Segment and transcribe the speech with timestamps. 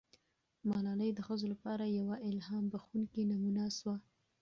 [0.69, 3.95] ملالۍ د ښځو لپاره یوه الهام بښونکې نمونه سوه.